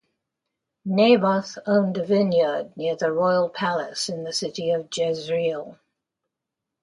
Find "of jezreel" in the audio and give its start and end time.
4.71-5.77